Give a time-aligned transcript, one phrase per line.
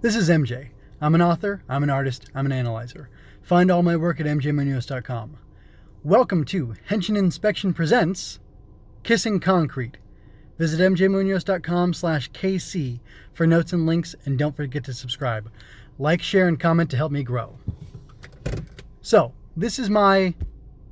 [0.00, 0.68] This is MJ.
[1.00, 3.10] I'm an author, I'm an artist, I'm an analyzer.
[3.42, 5.36] Find all my work at mjmunoz.com.
[6.04, 8.38] Welcome to Henshin Inspection Presents
[9.02, 9.96] Kissing Concrete.
[10.56, 13.00] Visit mjmunoz.com slash kc
[13.32, 15.50] for notes and links, and don't forget to subscribe.
[15.98, 17.58] Like, share, and comment to help me grow.
[19.02, 20.32] So, this is my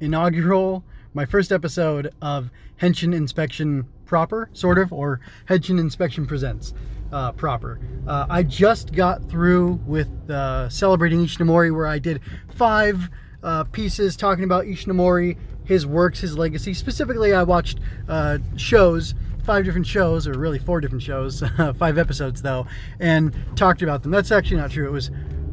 [0.01, 0.83] inaugural,
[1.15, 2.51] my first episode of
[2.83, 6.75] Henshin Inspection Proper, sort of, or Henshin Inspection Presents
[7.13, 7.81] uh, proper.
[8.07, 12.21] Uh, I just got through with uh, celebrating Ishinomori, where I did
[12.55, 13.09] five
[13.43, 16.75] uh, pieces talking about Ishinomori, his works, his legacy.
[16.75, 19.15] Specifically, I watched uh, shows,
[19.45, 21.43] five different shows, or really four different shows,
[21.77, 22.67] five episodes though,
[23.01, 24.13] and talked about them.
[24.13, 24.87] That's actually not true.
[24.87, 25.11] It was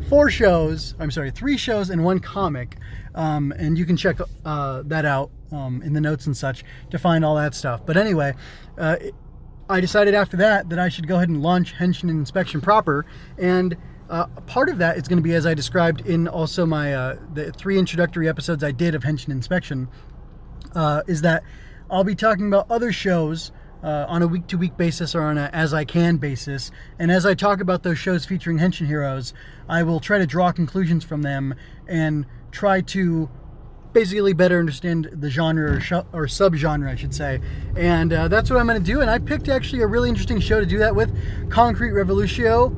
[0.10, 0.96] four shows.
[1.00, 2.78] I'm sorry, three shows and one comic.
[3.16, 6.98] Um, and you can check uh, that out um, in the notes and such to
[6.98, 7.86] find all that stuff.
[7.86, 8.34] But anyway,
[8.78, 8.98] uh,
[9.70, 13.06] I decided after that that I should go ahead and launch Henshin Inspection proper.
[13.38, 13.78] And
[14.10, 17.18] uh, part of that is going to be as I described in also my uh,
[17.34, 19.88] the three introductory episodes I did of Henshin Inspection,
[20.76, 21.44] uh, is that
[21.90, 23.52] I'll be talking about other shows
[23.84, 26.72] uh, on a week to week basis or on a as I can basis.
[27.00, 29.34] And as I talk about those shows featuring Henshin heroes,
[29.68, 31.56] I will try to draw conclusions from them
[31.88, 33.30] and try to
[33.94, 37.40] basically better understand the genre or, sh- or subgenre, I should say.
[37.76, 39.02] And uh, that's what I'm going to do.
[39.02, 41.16] And I picked actually a really interesting show to do that with
[41.50, 42.70] Concrete Revolutio,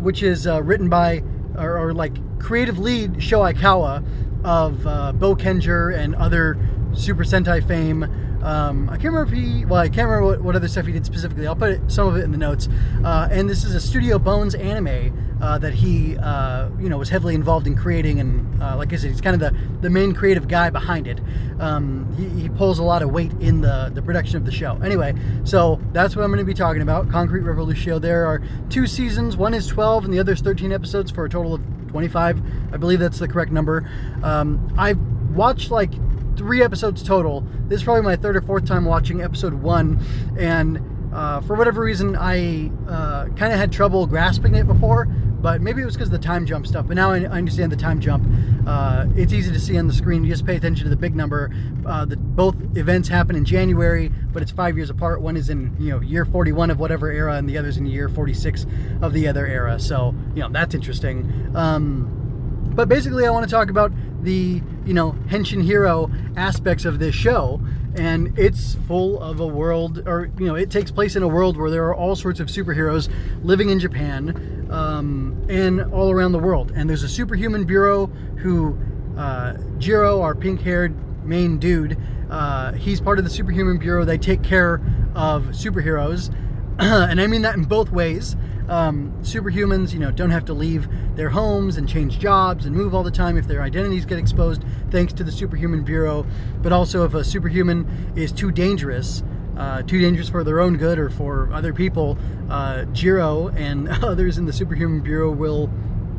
[0.00, 1.22] which is uh, written by,
[1.56, 4.04] or, or, like creative lead Sho Aikawa
[4.44, 6.58] of uh, Boukenger and other
[6.92, 8.04] Super Sentai fame.
[8.42, 10.92] Um, I can't remember if he, well, I can't remember what, what other stuff he
[10.92, 11.46] did specifically.
[11.46, 12.68] I'll put it, some of it in the notes.
[13.02, 17.10] Uh, and this is a Studio Bones anime uh, that he, uh, you know, was
[17.10, 18.18] heavily involved in creating.
[18.18, 21.20] And uh, like I said, he's kind of the, the main creative guy behind it.
[21.60, 24.80] Um, he, he, pulls a lot of weight in the, the production of the show.
[24.82, 27.10] Anyway, so that's what I'm going to be talking about.
[27.10, 27.98] Concrete Revolutio.
[27.98, 29.36] There are two seasons.
[29.36, 32.40] One is 12 and the other is 13 episodes for a total of 25.
[32.72, 33.86] I believe that's the correct number.
[34.22, 35.00] Um, I've
[35.34, 35.92] watched like
[36.38, 37.44] three episodes total.
[37.68, 40.02] This is probably my third or fourth time watching episode one,
[40.38, 40.80] and
[41.14, 45.06] uh, for whatever reason, I uh, kind of had trouble grasping it before.
[45.44, 46.86] But maybe it was because of the time jump stuff.
[46.88, 48.26] But now I, understand the time jump.
[48.66, 50.24] Uh, it's easy to see on the screen.
[50.24, 51.54] You just pay attention to the big number.
[51.84, 55.20] Uh, the, both events happen in January, but it's five years apart.
[55.20, 58.08] One is in you know year 41 of whatever era, and the other's in year
[58.08, 58.64] 46
[59.02, 59.78] of the other era.
[59.78, 61.54] So you know that's interesting.
[61.54, 66.98] Um, but basically, I want to talk about the you know henshin hero aspects of
[66.98, 67.60] this show
[67.96, 71.56] and it's full of a world or you know it takes place in a world
[71.56, 73.08] where there are all sorts of superheroes
[73.42, 76.72] living in japan um, and all around the world.
[76.74, 78.06] And there's a superhuman bureau
[78.38, 78.78] who
[79.16, 81.96] uh, jiro our pink-haired main dude
[82.30, 84.04] uh, he's part of the superhuman bureau.
[84.04, 84.80] They take care
[85.14, 86.34] of superheroes.
[86.76, 88.36] And i mean that in both ways.
[88.68, 92.94] Um, superhumans, you know, don't have to leave their homes and change jobs and move
[92.94, 96.26] all the time if their identities get exposed, thanks to the Superhuman Bureau.
[96.62, 99.22] But also, if a superhuman is too dangerous,
[99.56, 102.18] uh, too dangerous for their own good or for other people,
[102.50, 105.70] uh, Jiro and others in the Superhuman Bureau will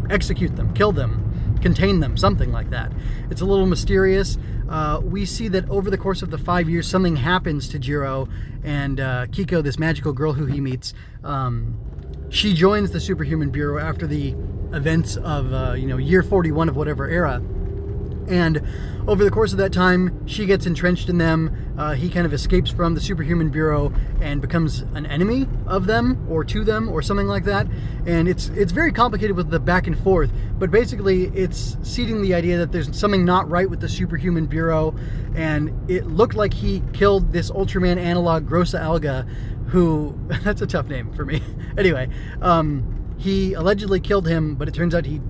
[0.10, 2.92] execute them, kill them, contain them, something like that.
[3.30, 4.38] It's a little mysterious.
[4.70, 8.28] Uh, we see that over the course of the five years, something happens to Jiro
[8.64, 10.94] and uh, Kiko, this magical girl who he meets.
[11.24, 11.80] Um,
[12.30, 14.36] she joins the Superhuman Bureau after the
[14.74, 17.42] events of uh, you know year 41 of whatever era.
[18.28, 18.62] And
[19.08, 21.76] over the course of that time, she gets entrenched in them.
[21.78, 26.26] Uh, he kind of escapes from the Superhuman Bureau and becomes an enemy of them,
[26.30, 27.68] or to them, or something like that.
[28.06, 30.32] And it's it's very complicated with the back and forth.
[30.58, 34.96] But basically, it's seeding the idea that there's something not right with the Superhuman Bureau.
[35.36, 39.28] And it looked like he killed this Ultraman analog Grossa Alga,
[39.68, 41.42] who that's a tough name for me.
[41.78, 42.10] anyway,
[42.42, 45.22] um, he allegedly killed him, but it turns out he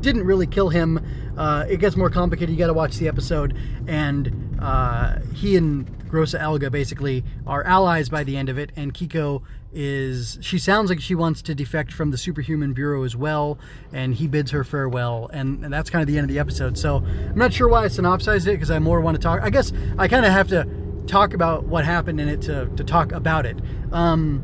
[0.00, 1.04] didn't really kill him.
[1.36, 2.50] Uh, it gets more complicated.
[2.50, 8.08] You got to watch the episode, and uh, he and Grossa Alga basically are allies
[8.08, 8.70] by the end of it.
[8.76, 9.42] And Kiko
[9.72, 13.58] is she sounds like she wants to defect from the Superhuman Bureau as well,
[13.92, 15.28] and he bids her farewell.
[15.32, 16.78] And, and that's kind of the end of the episode.
[16.78, 19.42] So I'm not sure why I synopsized it because I more want to talk.
[19.42, 20.66] I guess I kind of have to
[21.06, 23.58] talk about what happened in it to, to talk about it.
[23.92, 24.42] Um,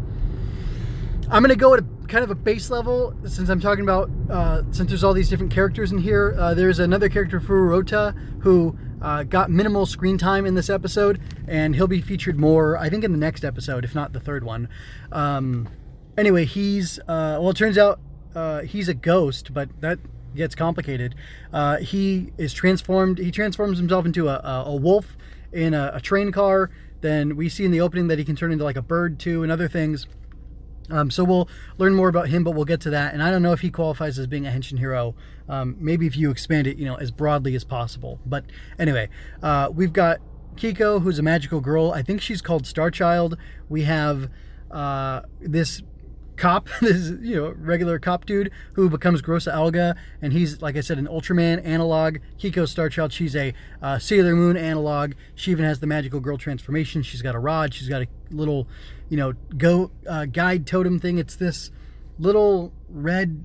[1.31, 4.64] I'm going to go a kind of a base level since I'm talking about, uh,
[4.70, 6.37] since there's all these different characters in here.
[6.38, 11.19] Uh, there's another character, Furuota, who uh, got minimal screen time in this episode,
[11.49, 14.44] and he'll be featured more, I think, in the next episode, if not the third
[14.44, 14.69] one.
[15.11, 15.70] Um,
[16.19, 17.99] anyway, he's, uh, well, it turns out
[18.35, 19.99] uh, he's a ghost, but that
[20.37, 21.15] gets complicated.
[21.50, 25.17] Uh, he is transformed, he transforms himself into a, a, a wolf
[25.50, 26.70] in a, a, train car.
[27.00, 29.43] Then we see in the opening that he can turn into like a bird too
[29.43, 30.06] and other things.
[30.93, 31.49] Um, so we'll
[31.79, 33.15] learn more about him, but we'll get to that.
[33.15, 35.15] And I don't know if he qualifies as being a henshin hero.
[35.49, 38.21] Um, maybe if you expand it, you know, as broadly as possible.
[38.27, 38.44] But
[38.79, 39.09] anyway,
[39.43, 40.21] uh, we've got
[40.56, 41.93] Kiko, who's a magical girl.
[41.93, 43.37] I think she's called Starchild.
[43.69, 44.31] We have
[44.71, 45.83] uh, this
[46.37, 50.81] cop, this you know regular cop dude who becomes Grossa Alga, and he's like I
[50.81, 52.19] said an Ultraman analog.
[52.38, 55.12] Kiko Starchild, she's a uh, Sailor Moon analog.
[55.34, 57.02] She even has the magical girl transformation.
[57.02, 57.75] She's got a rod.
[57.75, 58.67] She's got a little,
[59.08, 61.19] you know, go uh, guide totem thing.
[61.19, 61.70] It's this
[62.19, 63.44] little red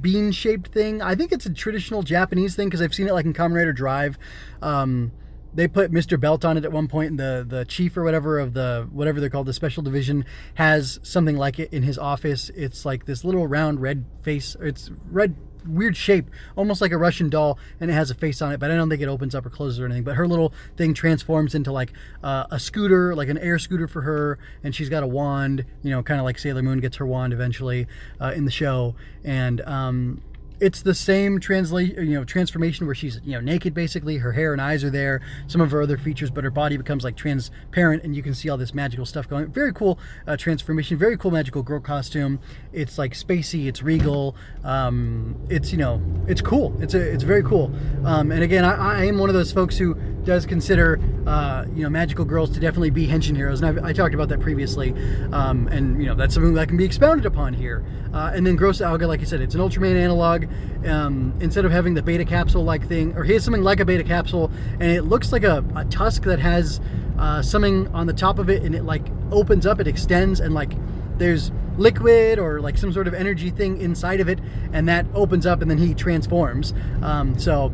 [0.00, 1.02] bean shaped thing.
[1.02, 3.72] I think it's a traditional Japanese thing because I've seen it like in Kamen Rider
[3.72, 4.18] Drive.
[4.60, 5.12] Um,
[5.54, 6.18] they put Mr.
[6.18, 9.20] Belt on it at one point, and the the chief or whatever of the whatever
[9.20, 12.50] they're called, the special division, has something like it in his office.
[12.50, 14.56] It's like this little round red face.
[14.60, 18.52] It's red weird shape, almost like a Russian doll, and it has a face on
[18.52, 18.60] it.
[18.60, 20.04] But I don't think it opens up or closes or anything.
[20.04, 24.02] But her little thing transforms into like uh, a scooter, like an air scooter for
[24.02, 25.64] her, and she's got a wand.
[25.82, 27.86] You know, kind of like Sailor Moon gets her wand eventually
[28.20, 28.94] uh, in the show,
[29.24, 30.22] and um,
[30.62, 34.18] it's the same translate you know transformation where she's you know naked basically.
[34.18, 35.20] Her hair and eyes are there.
[35.48, 38.48] Some of her other features but her body becomes like transparent and you can see
[38.48, 39.48] all this magical stuff going.
[39.48, 40.96] Very cool uh, transformation.
[40.96, 42.38] Very cool magical girl costume.
[42.72, 43.66] It's like spacey.
[43.66, 44.36] It's regal.
[44.62, 46.76] Um, it's you know it's cool.
[46.80, 47.74] It's a it's very cool.
[48.04, 51.82] Um, and again I, I, am one of those folks who does consider uh, you
[51.82, 54.92] know magical girls to definitely be henshin heroes and I've, i talked about that previously
[55.32, 58.56] um, and you know that's something that can be expounded upon here uh, and then
[58.56, 60.46] gross alga like i said it's an ultraman analog
[60.86, 64.04] um, instead of having the beta capsule like thing, or here's something like a beta
[64.04, 66.80] capsule, and it looks like a, a tusk that has
[67.18, 70.54] uh, something on the top of it, and it like opens up, it extends, and
[70.54, 70.72] like
[71.18, 74.38] there's liquid or like some sort of energy thing inside of it,
[74.72, 76.74] and that opens up, and then he transforms.
[77.02, 77.72] Um, so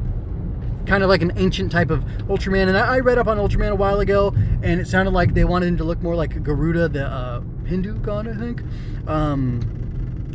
[0.88, 2.69] kind of like an ancient type of Ultraman.
[2.69, 4.32] And I, I, read up on Ultraman a while ago,
[4.62, 7.99] and it sounded like they wanted him to look more like Garuda, the uh, Hindu
[7.99, 8.62] god, I think.
[9.06, 9.61] Um,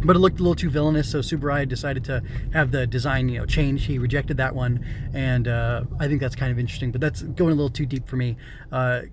[0.05, 2.21] but it looked a little too villainous, so Tsuburaya decided to
[2.53, 3.85] have the design, you know, change.
[3.85, 6.91] He rejected that one, and uh, I think that's kind of interesting.
[6.91, 8.37] But that's going a little too deep for me.
[8.71, 9.03] Uh,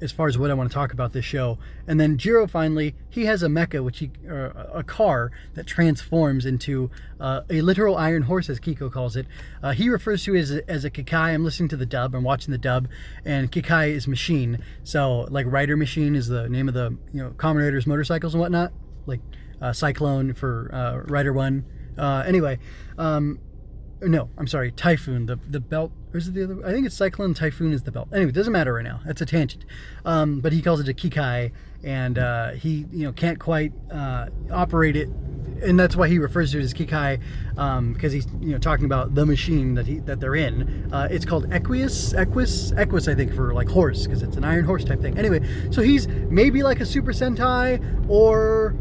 [0.00, 1.58] as far as what I want to talk about this show.
[1.86, 6.46] And then Jiro finally, he has a mecha, which he, uh, a car that transforms
[6.46, 6.90] into
[7.20, 9.26] uh, a literal iron horse, as Kiko calls it.
[9.62, 11.34] Uh, he refers to it as a, as a Kikai.
[11.34, 12.88] I'm listening to the dub, I'm watching the dub,
[13.24, 14.62] and Kikai is machine.
[14.84, 18.40] So like Rider Machine is the name of the you know Kamen Riders motorcycles and
[18.40, 18.72] whatnot.
[19.06, 19.20] Like
[19.60, 21.64] uh, Cyclone for uh, Rider One.
[21.96, 22.58] Uh, anyway,
[22.96, 23.40] um,
[24.00, 25.26] no, I'm sorry, Typhoon.
[25.26, 26.66] The the belt, or is it the other?
[26.66, 27.34] I think it's Cyclone.
[27.34, 28.08] Typhoon is the belt.
[28.12, 29.00] Anyway, it doesn't matter right now.
[29.04, 29.64] That's a tangent.
[30.04, 31.52] Um, but he calls it a Kikai,
[31.82, 35.08] and uh, he you know can't quite uh, operate it,
[35.62, 37.20] and that's why he refers to it as Kikai,
[37.56, 40.92] um, because he's you know talking about the machine that he that they're in.
[40.92, 44.64] Uh, it's called Equus, Equus, Equus, I think for like horse, because it's an iron
[44.64, 45.18] horse type thing.
[45.18, 45.40] Anyway,
[45.72, 48.76] so he's maybe like a Super Sentai or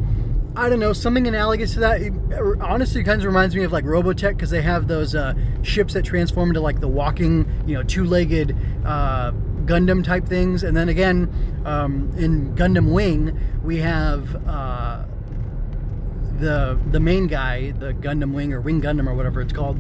[0.58, 2.02] I don't know, something analogous to that.
[2.02, 2.14] It,
[2.60, 6.04] honestly, kind of reminds me of like Robotech because they have those uh, ships that
[6.04, 9.34] transform into like the walking, you know, two-legged uh,
[9.66, 10.64] Gundam type things.
[10.64, 11.32] And then again,
[11.64, 15.04] um, in Gundam Wing, we have uh,
[16.40, 19.80] the the main guy, the Gundam Wing or Wing Gundam or whatever it's called.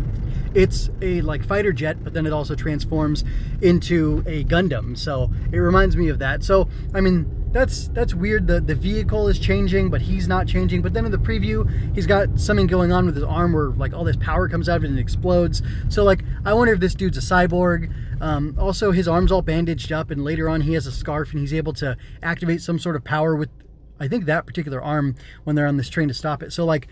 [0.54, 3.24] It's a like fighter jet, but then it also transforms
[3.64, 4.96] into a Gundam.
[4.96, 6.44] So it reminds me of that.
[6.44, 8.48] So I mean, that's that's weird.
[8.48, 10.82] The the vehicle is changing, but he's not changing.
[10.82, 13.94] But then in the preview, he's got something going on with his arm where like
[13.94, 15.62] all this power comes out of it and explodes.
[15.90, 17.94] So like I wonder if this dude's a cyborg.
[18.20, 21.40] Um, also, his arm's all bandaged up, and later on he has a scarf and
[21.42, 23.50] he's able to activate some sort of power with,
[24.00, 26.52] I think that particular arm when they're on this train to stop it.
[26.52, 26.88] So like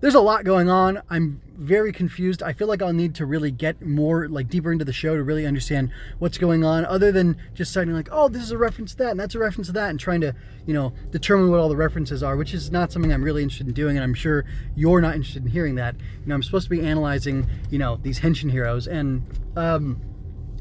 [0.00, 1.02] there's a lot going on.
[1.10, 2.42] I'm very confused.
[2.42, 5.22] I feel like I'll need to really get more like deeper into the show to
[5.22, 8.92] really understand what's going on other than just starting like, oh, this is a reference
[8.92, 10.34] to that and that's a reference to that and trying to,
[10.66, 13.66] you know, determine what all the references are, which is not something I'm really interested
[13.66, 15.96] in doing and I'm sure you're not interested in hearing that.
[15.96, 19.22] You know, I'm supposed to be analyzing, you know, these henshin heroes and
[19.56, 20.00] um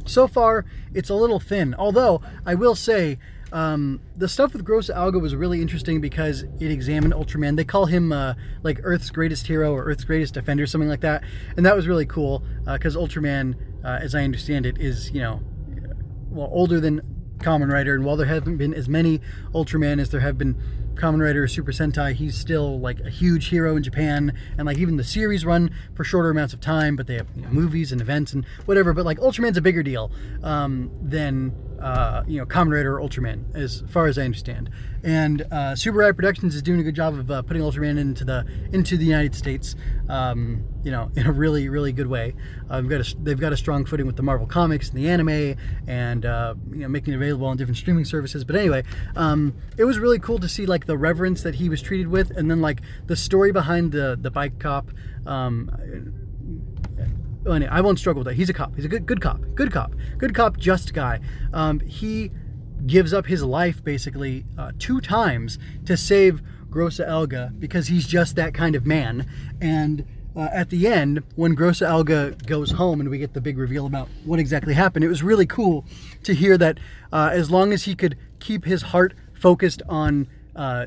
[0.05, 1.73] so far it's a little thin.
[1.75, 3.19] Although I will say
[3.51, 7.55] um, the stuff with Gross Alga was really interesting because it examined Ultraman.
[7.55, 11.23] They call him uh, like Earth's greatest hero or Earth's greatest defender, something like that.
[11.57, 15.21] And that was really cool because uh, Ultraman, uh, as I understand it, is, you
[15.21, 15.41] know,
[16.29, 17.01] well, older than
[17.39, 17.95] Kamen Rider.
[17.95, 19.19] And while there haven't been as many
[19.53, 20.55] Ultraman as there have been
[20.95, 24.37] Kamen Rider or Super Sentai, he's still like a huge hero in Japan.
[24.57, 27.41] And like even the series run for shorter amounts of time, but they have you
[27.41, 28.93] know, movies and events and whatever.
[28.93, 30.11] But like Ultraman's a bigger deal
[30.43, 34.69] um, than uh, you know, Kamen Rider or Ultraman, as far as I understand.
[35.03, 38.45] And uh, Tsuburaya Productions is doing a good job of uh, putting Ultraman into the
[38.73, 39.75] into the United States,
[40.09, 42.35] um, you know, in a really really good way.
[42.69, 45.09] Uh, they've got a, they've got a strong footing with the Marvel comics and the
[45.09, 45.55] anime,
[45.87, 48.43] and uh, you know, making it available on different streaming services.
[48.43, 48.83] But anyway,
[49.15, 52.31] um, it was really cool to see like the reverence that he was treated with,
[52.31, 54.91] and then like the story behind the the bike cop.
[55.25, 56.28] Um,
[57.49, 58.35] I won't struggle with that.
[58.35, 58.75] He's a cop.
[58.75, 59.41] He's a good good cop.
[59.55, 59.93] Good cop.
[60.17, 60.57] Good cop.
[60.57, 61.19] Just guy.
[61.53, 62.31] Um, he
[62.85, 68.35] gives up his life basically uh, two times to save Grossa Elga because he's just
[68.35, 69.27] that kind of man.
[69.59, 73.57] And uh, at the end, when Grossa Elga goes home and we get the big
[73.57, 75.85] reveal about what exactly happened, it was really cool
[76.23, 76.79] to hear that
[77.11, 80.85] uh, as long as he could keep his heart focused on uh,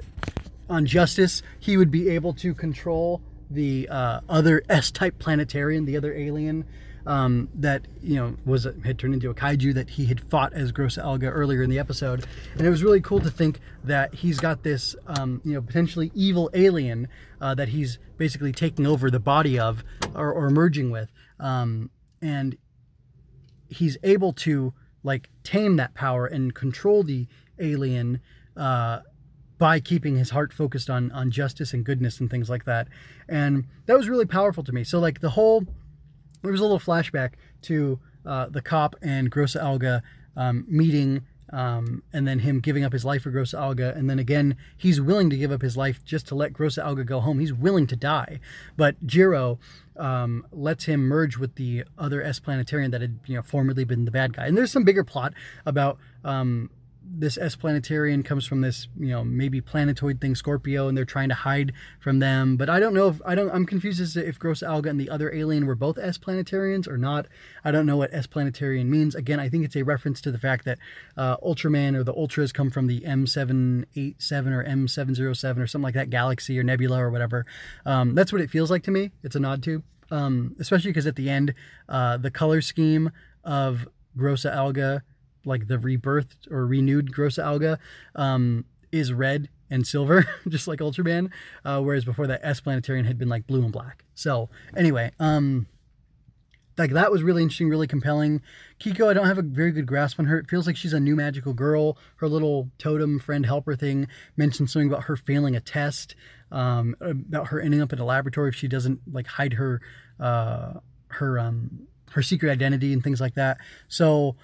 [0.69, 3.21] on justice, he would be able to control
[3.55, 6.65] the uh, other S-type planetarian, the other alien
[7.07, 10.73] um, that you know was had turned into a kaiju that he had fought as
[10.73, 12.25] Grossa Elga earlier in the episode,
[12.57, 16.11] and it was really cool to think that he's got this um, you know potentially
[16.15, 17.09] evil alien
[17.41, 19.83] uh, that he's basically taking over the body of
[20.15, 21.91] or, or merging with, um,
[22.21, 22.57] and
[23.69, 27.27] he's able to like tame that power and control the
[27.59, 28.21] alien.
[28.57, 29.01] Uh,
[29.63, 32.89] by keeping his heart focused on on justice and goodness and things like that.
[33.29, 34.83] And that was really powerful to me.
[34.83, 35.65] So like the whole
[36.43, 37.35] there was a little flashback
[37.69, 40.03] to uh, the cop and Grossa Elga
[40.37, 44.19] um, meeting um, and then him giving up his life for Grossa Elga, and then
[44.19, 47.41] again, he's willing to give up his life just to let Grossa Elga go home.
[47.41, 48.41] He's willing to die,
[48.75, 49.59] but Jiro
[49.99, 54.07] um, lets him merge with the other S Planetarian that had you know formerly been
[54.07, 54.47] the bad guy.
[54.47, 55.35] And there's some bigger plot
[55.67, 56.71] about um,
[57.05, 61.29] this S planetarian comes from this, you know, maybe planetoid thing, Scorpio, and they're trying
[61.29, 62.57] to hide from them.
[62.57, 63.51] But I don't know if I don't.
[63.51, 66.89] I'm confused as to if Grossa Alga and the other alien were both S planetarians
[66.89, 67.27] or not.
[67.65, 69.15] I don't know what S planetarian means.
[69.15, 70.79] Again, I think it's a reference to the fact that
[71.17, 73.87] uh, Ultraman or the Ultras come from the M787
[74.53, 77.47] or M707 or something like that galaxy or nebula or whatever.
[77.85, 79.11] Um, that's what it feels like to me.
[79.23, 81.55] It's a nod to, um, especially because at the end,
[81.89, 83.13] uh, the color scheme
[83.45, 85.03] of Grossa Elga
[85.45, 87.79] like the rebirthed or renewed Gross Alga,
[88.15, 91.31] um, is red and silver, just like Ultraman,
[91.65, 94.05] uh, whereas before that S Planetarian had been like blue and black.
[94.15, 95.67] So anyway, um,
[96.79, 98.43] like that was really interesting, really compelling.
[98.79, 100.39] Kiko, I don't have a very good grasp on her.
[100.39, 101.99] It feels like she's a new magical girl.
[102.17, 106.15] Her little totem friend helper thing mentioned something about her failing a test,
[106.51, 109.81] um, about her ending up in a laboratory if she doesn't like hide her
[110.21, 110.75] uh,
[111.09, 113.59] her um, her secret identity and things like that.
[113.89, 114.37] So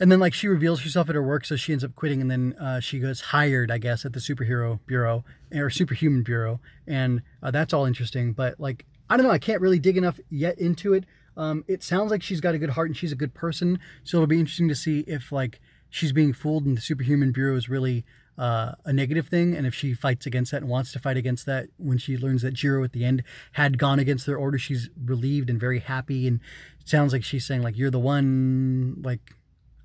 [0.00, 2.30] and then like she reveals herself at her work, so she ends up quitting, and
[2.30, 7.22] then uh, she gets hired, I guess, at the superhero bureau or superhuman bureau, and
[7.42, 8.32] uh, that's all interesting.
[8.32, 11.04] But like, I don't know, I can't really dig enough yet into it.
[11.36, 14.16] Um, it sounds like she's got a good heart and she's a good person, so
[14.16, 17.68] it'll be interesting to see if like she's being fooled and the superhuman bureau is
[17.68, 18.04] really
[18.38, 21.44] uh, a negative thing, and if she fights against that and wants to fight against
[21.44, 24.88] that, when she learns that Jiro at the end had gone against their order, she's
[25.04, 26.40] relieved and very happy, and
[26.86, 29.34] sounds like she's saying like you're the one, like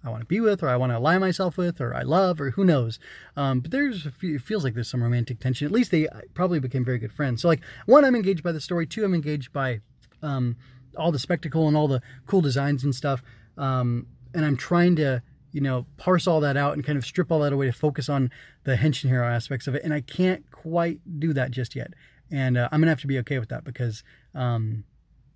[0.05, 2.39] I want to be with, or I want to ally myself with, or I love,
[2.39, 2.99] or who knows.
[3.35, 5.65] Um, but there's, few, it feels like there's some romantic tension.
[5.65, 7.41] At least they uh, probably became very good friends.
[7.41, 8.85] So like, one, I'm engaged by the story.
[8.85, 9.81] Two, I'm engaged by
[10.21, 10.57] um,
[10.95, 13.23] all the spectacle and all the cool designs and stuff.
[13.57, 17.31] Um, and I'm trying to, you know, parse all that out and kind of strip
[17.31, 18.29] all that away to focus on
[18.63, 19.83] the henshin hero aspects of it.
[19.83, 21.93] And I can't quite do that just yet.
[22.29, 24.83] And uh, I'm gonna have to be okay with that because um,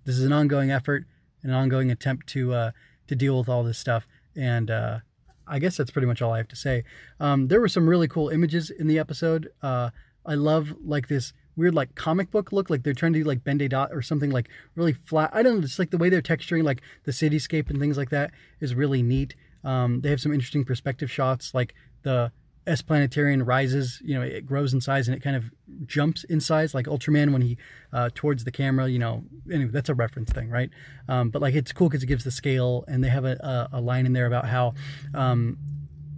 [0.04, 1.06] this is an ongoing effort,
[1.42, 2.70] an ongoing attempt to uh,
[3.06, 4.06] to deal with all this stuff
[4.36, 4.98] and uh,
[5.46, 6.84] I guess that's pretty much all I have to say.
[7.18, 9.50] Um, there were some really cool images in the episode.
[9.62, 9.90] Uh,
[10.24, 13.44] I love like this weird like comic book look, like they're trying to do like
[13.44, 15.30] Ben Dot or something like really flat.
[15.32, 18.10] I don't know, just like the way they're texturing like the cityscape and things like
[18.10, 19.34] that is really neat.
[19.64, 22.32] Um, they have some interesting perspective shots, like the
[22.70, 25.50] S Planetarian rises, you know, it grows in size and it kind of
[25.86, 27.58] jumps in size, like Ultraman when he
[27.92, 29.24] uh, towards the camera, you know.
[29.52, 30.70] Anyway, that's a reference thing, right?
[31.08, 33.78] Um, but like it's cool because it gives the scale, and they have a, a,
[33.78, 34.74] a line in there about how
[35.14, 35.58] um,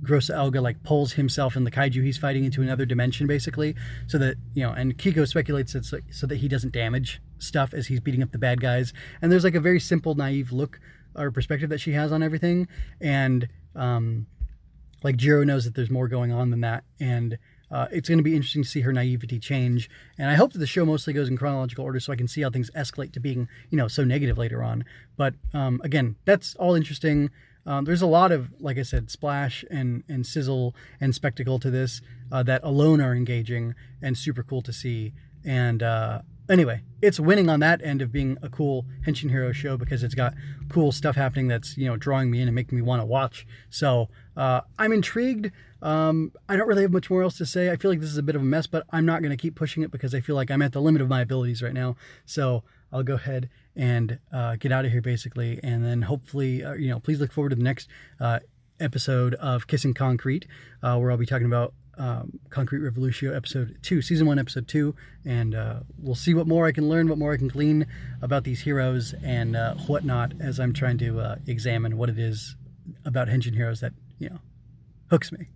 [0.05, 3.75] Grossa Elga like pulls himself and the kaiju he's fighting into another dimension, basically,
[4.07, 4.73] so that you know.
[4.73, 8.33] And Kiko speculates it's like, so that he doesn't damage stuff as he's beating up
[8.33, 8.93] the bad guys.
[9.23, 10.81] And there's like a very simple, naive look
[11.15, 12.69] or perspective that she has on everything,
[13.01, 14.27] and um,
[15.03, 17.39] like Jiro knows that there's more going on than that, and
[17.73, 19.89] uh, it's going to be interesting to see her naivety change.
[20.19, 22.43] And I hope that the show mostly goes in chronological order so I can see
[22.43, 24.85] how things escalate to being, you know, so negative later on.
[25.17, 27.31] But um, again, that's all interesting.
[27.65, 31.71] Um, there's a lot of, like I said, splash and, and sizzle and spectacle to
[31.71, 35.15] this uh, that alone are engaging and super cool to see.
[35.45, 39.77] And uh, anyway, it's winning on that end of being a cool Henshin Hero show
[39.77, 40.35] because it's got
[40.69, 43.47] cool stuff happening that's, you know, drawing me in and making me want to watch.
[43.71, 45.51] So uh, I'm intrigued.
[45.81, 47.71] Um, I don't really have much more else to say.
[47.71, 49.37] I feel like this is a bit of a mess, but I'm not going to
[49.37, 51.73] keep pushing it because I feel like I'm at the limit of my abilities right
[51.73, 51.97] now.
[52.25, 52.63] So
[52.93, 56.89] I'll go ahead and uh, get out of here basically, and then hopefully, uh, you
[56.89, 57.89] know, please look forward to the next
[58.21, 58.41] uh,
[58.79, 60.47] episode of Kissing Concrete,
[60.83, 64.95] uh, where I'll be talking about um, Concrete Revolutio episode two, season one, episode two,
[65.25, 67.87] and uh, we'll see what more I can learn, what more I can glean
[68.21, 72.57] about these heroes and uh, whatnot as I'm trying to uh, examine what it is
[73.05, 73.93] about Henshin Heroes that
[74.23, 74.41] you know
[75.11, 75.49] hooks me.